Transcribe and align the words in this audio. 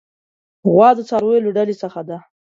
غوا 0.71 0.89
د 0.97 0.99
څارویو 1.09 1.43
له 1.45 1.51
ډلې 1.57 1.75
څخه 1.83 1.99
ده. 2.09 2.17